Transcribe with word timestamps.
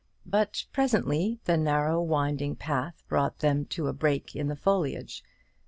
But 0.25 0.65
presently 0.73 1.37
the 1.45 1.57
narrow 1.57 2.01
winding 2.01 2.55
path 2.55 3.03
brought 3.07 3.37
them 3.37 3.65
to 3.65 3.87
a 3.87 3.93
break 3.93 4.35
in 4.35 4.47
the 4.47 4.55
foliage. 4.55 5.23